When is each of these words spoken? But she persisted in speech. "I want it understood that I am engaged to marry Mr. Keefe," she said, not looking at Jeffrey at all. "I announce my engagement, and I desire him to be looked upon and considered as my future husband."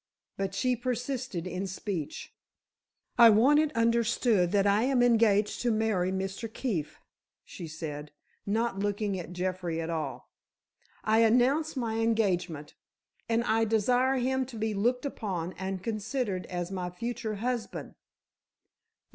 But 0.35 0.55
she 0.55 0.75
persisted 0.75 1.45
in 1.45 1.67
speech. 1.67 2.33
"I 3.19 3.29
want 3.29 3.59
it 3.59 3.71
understood 3.75 4.51
that 4.51 4.65
I 4.65 4.81
am 4.81 5.03
engaged 5.03 5.61
to 5.61 5.69
marry 5.69 6.11
Mr. 6.11 6.51
Keefe," 6.51 6.99
she 7.43 7.67
said, 7.67 8.11
not 8.43 8.79
looking 8.79 9.19
at 9.19 9.31
Jeffrey 9.31 9.79
at 9.79 9.91
all. 9.91 10.31
"I 11.03 11.19
announce 11.19 11.75
my 11.75 11.99
engagement, 11.99 12.73
and 13.29 13.43
I 13.43 13.63
desire 13.63 14.15
him 14.15 14.43
to 14.47 14.57
be 14.57 14.73
looked 14.73 15.05
upon 15.05 15.53
and 15.53 15.83
considered 15.83 16.47
as 16.47 16.71
my 16.71 16.89
future 16.89 17.35
husband." 17.35 17.93